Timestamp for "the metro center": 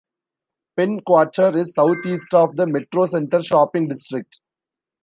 2.55-3.39